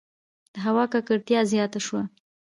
•د 0.53 0.55
هوا 0.65 0.83
ککړتیا 0.93 1.39
زیاته 1.53 1.79
شوه. 1.85 2.03